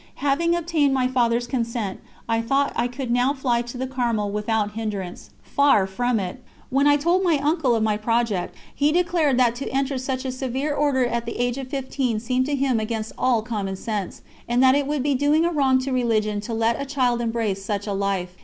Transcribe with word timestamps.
Having 0.25 0.55
obtained 0.55 0.95
my 0.95 1.07
Father's 1.07 1.45
consent, 1.45 1.99
I 2.27 2.41
thought 2.41 2.73
I 2.75 2.87
could 2.87 3.11
now 3.11 3.33
fly 3.33 3.61
to 3.61 3.77
the 3.77 3.85
Carmel 3.85 4.31
without 4.31 4.71
hindrance. 4.71 5.29
Far 5.43 5.85
from 5.85 6.19
it! 6.19 6.43
When 6.71 6.87
I 6.87 6.97
told 6.97 7.21
my 7.23 7.37
uncle 7.37 7.75
of 7.75 7.83
my 7.83 7.97
project, 7.97 8.55
he 8.73 8.91
declared 8.91 9.37
that 9.37 9.53
to 9.57 9.69
enter 9.69 9.99
such 9.99 10.25
a 10.25 10.31
severe 10.31 10.73
Order 10.73 11.05
at 11.05 11.27
the 11.27 11.37
age 11.37 11.59
of 11.59 11.67
fifteen 11.67 12.19
seemed 12.19 12.47
to 12.47 12.55
him 12.55 12.79
against 12.79 13.11
all 13.15 13.43
common 13.43 13.75
sense, 13.75 14.23
and 14.49 14.63
that 14.63 14.73
it 14.73 14.87
would 14.87 15.03
be 15.03 15.13
doing 15.13 15.45
a 15.45 15.51
wrong 15.51 15.77
to 15.81 15.91
religion 15.91 16.41
to 16.41 16.53
let 16.55 16.81
a 16.81 16.85
child 16.87 17.21
embrace 17.21 17.63
such 17.63 17.85
a 17.85 17.93
life. 17.93 18.35